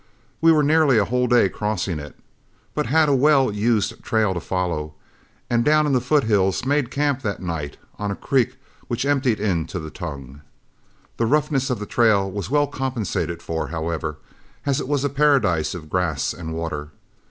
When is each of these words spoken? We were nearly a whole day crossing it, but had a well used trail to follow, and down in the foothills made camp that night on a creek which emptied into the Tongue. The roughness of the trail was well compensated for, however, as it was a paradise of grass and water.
We 0.41 0.51
were 0.51 0.63
nearly 0.63 0.97
a 0.97 1.05
whole 1.05 1.27
day 1.27 1.47
crossing 1.47 1.99
it, 1.99 2.15
but 2.73 2.87
had 2.87 3.07
a 3.07 3.13
well 3.13 3.51
used 3.51 4.01
trail 4.01 4.33
to 4.33 4.39
follow, 4.39 4.95
and 5.47 5.63
down 5.63 5.85
in 5.85 5.93
the 5.93 6.01
foothills 6.01 6.65
made 6.65 6.89
camp 6.89 7.21
that 7.21 7.39
night 7.39 7.77
on 7.99 8.09
a 8.09 8.15
creek 8.15 8.57
which 8.87 9.05
emptied 9.05 9.39
into 9.39 9.77
the 9.77 9.91
Tongue. 9.91 10.41
The 11.17 11.27
roughness 11.27 11.69
of 11.69 11.77
the 11.77 11.85
trail 11.85 12.31
was 12.31 12.49
well 12.49 12.65
compensated 12.65 13.43
for, 13.43 13.67
however, 13.67 14.17
as 14.65 14.79
it 14.81 14.87
was 14.87 15.03
a 15.03 15.07
paradise 15.09 15.75
of 15.75 15.87
grass 15.87 16.33
and 16.33 16.51
water. 16.51 16.89